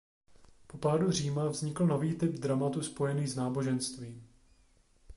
[0.67, 4.27] Po pádu Říma vznikl nový typ dramatu spojený s náboženstvím.